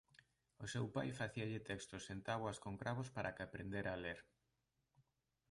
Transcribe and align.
O 0.63 0.65
seu 0.73 0.85
pai 0.95 1.09
facíalle 1.21 1.65
textos 1.69 2.03
en 2.13 2.19
táboas 2.27 2.57
con 2.63 2.73
cravos 2.81 3.09
para 3.15 3.33
que 3.35 3.43
aprenderá 3.43 3.91
a 3.93 4.01
ler. 4.05 4.19